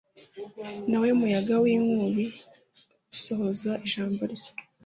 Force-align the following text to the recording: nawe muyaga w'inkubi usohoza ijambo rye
nawe 0.89 1.09
muyaga 1.17 1.55
w'inkubi 1.63 2.25
usohoza 3.13 3.71
ijambo 3.85 4.21
rye 4.31 4.49